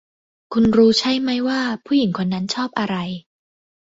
[0.53, 2.95] คุณรู้ใช่ไม่ว่าผู้หญิงคนนั้นชอบอะไร